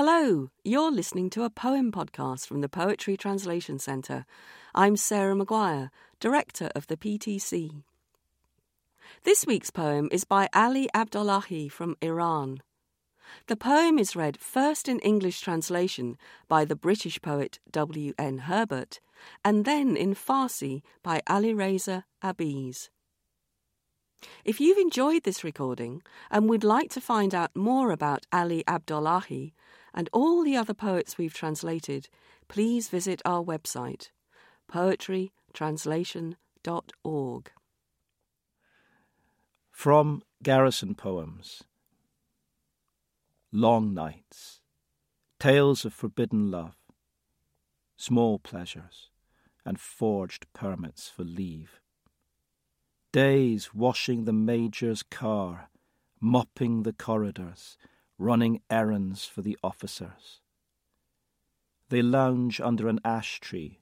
Hello, 0.00 0.48
you're 0.62 0.92
listening 0.92 1.28
to 1.30 1.42
a 1.42 1.50
poem 1.50 1.90
podcast 1.90 2.46
from 2.46 2.60
the 2.60 2.68
Poetry 2.68 3.16
Translation 3.16 3.80
Centre. 3.80 4.26
I'm 4.72 4.96
Sarah 4.96 5.34
Maguire, 5.34 5.90
Director 6.20 6.70
of 6.76 6.86
the 6.86 6.96
PTC. 6.96 7.82
This 9.24 9.44
week's 9.44 9.70
poem 9.70 10.08
is 10.12 10.22
by 10.22 10.48
Ali 10.54 10.88
Abdollahi 10.94 11.68
from 11.68 11.96
Iran. 12.00 12.62
The 13.48 13.56
poem 13.56 13.98
is 13.98 14.14
read 14.14 14.38
first 14.38 14.88
in 14.88 15.00
English 15.00 15.40
translation 15.40 16.16
by 16.46 16.64
the 16.64 16.76
British 16.76 17.20
poet 17.20 17.58
W. 17.72 18.12
N. 18.16 18.38
Herbert 18.38 19.00
and 19.44 19.64
then 19.64 19.96
in 19.96 20.14
Farsi 20.14 20.82
by 21.02 21.22
Alireza 21.28 22.04
Abiz. 22.22 22.88
If 24.44 24.60
you've 24.60 24.78
enjoyed 24.78 25.24
this 25.24 25.42
recording 25.42 26.02
and 26.30 26.48
would 26.48 26.62
like 26.62 26.90
to 26.90 27.00
find 27.00 27.34
out 27.34 27.56
more 27.56 27.90
about 27.90 28.26
Ali 28.32 28.62
Abdollahi 28.68 29.54
and 29.98 30.08
all 30.12 30.44
the 30.44 30.56
other 30.56 30.74
poets 30.74 31.18
we've 31.18 31.34
translated, 31.34 32.08
please 32.46 32.88
visit 32.88 33.20
our 33.24 33.42
website, 33.42 34.10
poetrytranslation.org. 34.72 37.50
From 39.72 40.22
Garrison 40.40 40.94
Poems 40.94 41.64
Long 43.50 43.92
Nights 43.92 44.60
Tales 45.40 45.84
of 45.84 45.92
Forbidden 45.92 46.52
Love 46.52 46.76
Small 47.96 48.38
Pleasures 48.38 49.10
and 49.66 49.80
Forged 49.80 50.46
Permits 50.52 51.08
for 51.08 51.24
Leave 51.24 51.80
Days 53.10 53.74
washing 53.74 54.26
the 54.26 54.32
Major's 54.32 55.02
car, 55.02 55.70
mopping 56.20 56.84
the 56.84 56.92
corridors, 56.92 57.76
running 58.17 58.61
errands 58.69 59.25
for 59.25 59.41
the 59.41 59.57
officers. 59.63 60.41
They 61.89 62.01
lounge 62.01 62.59
under 62.61 62.87
an 62.87 62.99
ash 63.03 63.39
tree. 63.39 63.79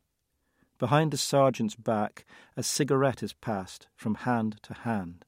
Behind 0.77 1.11
the 1.11 1.17
sergeant's 1.17 1.75
back, 1.75 2.25
a 2.57 2.63
cigarette 2.63 3.21
is 3.21 3.33
passed 3.33 3.87
from 3.95 4.15
hand 4.15 4.57
to 4.63 4.73
hand 4.73 5.25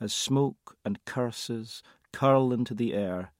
as 0.00 0.12
smoke 0.12 0.76
and 0.84 1.04
curses 1.04 1.82
curl 2.12 2.52
into 2.52 2.74
the 2.74 2.94
air, 2.94 3.32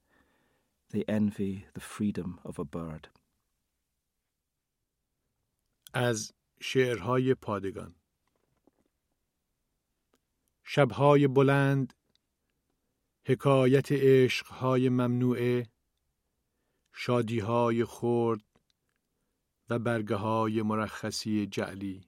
they 0.91 1.05
envy 1.07 1.67
the 1.75 1.81
freedom 1.81 2.41
of 2.45 2.59
a 2.59 2.65
bird. 2.65 3.09
از 5.95 6.33
شعرهای 6.61 7.35
پادگان 7.35 7.95
شبهای 10.65 11.29
بلند 11.29 11.95
حکایت 13.26 13.92
عشقهای 13.92 14.90
ممنوعه 14.90 15.68
شادیهای 16.94 17.86
خرد 17.86 18.46
و 19.70 19.80
برگه 19.80 20.16
های 20.16 20.62
مرخصی 20.62 21.48
جعلی. 21.48 22.08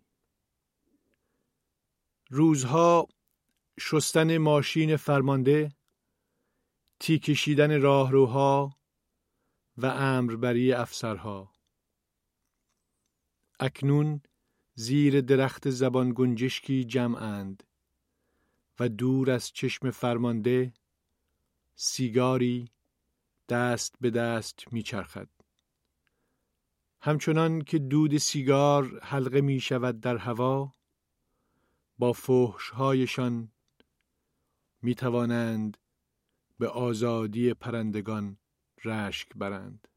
روزها 2.30 3.08
شستن 3.80 4.38
ماشین 4.38 4.98
فرمانده 4.98 5.72
تی 7.00 7.20
کشیدن 7.20 7.82
راهروها 7.82 8.78
و 9.78 9.86
امربری 9.86 10.74
افسرها. 10.74 11.54
اکنون 13.60 14.22
زیر 14.74 15.22
درخت 15.22 15.70
زبان 15.70 16.14
گنجشکی 16.16 16.84
جمعند 16.84 17.64
و 18.80 18.90
دور 18.90 19.32
از 19.32 19.52
چشم 19.52 19.92
فرمانده 19.92 20.74
سیگاری 21.76 22.70
دست 23.50 23.96
به 24.02 24.10
دست 24.10 24.74
میچرخد. 24.74 25.30
همچنان 27.02 27.62
که 27.62 27.80
دود 27.80 28.18
سیگار 28.18 29.00
حلقه 29.04 29.42
می 29.42 29.60
شود 29.60 30.00
در 30.00 30.18
هوا 30.18 30.74
با 32.00 32.14
فحشهایشان 32.14 33.52
می 34.82 34.96
توانند 34.96 35.78
به 36.60 36.68
آزادی 36.68 37.54
پرندگان 37.54 38.38
رشک 38.86 39.30
برند. 39.36 39.88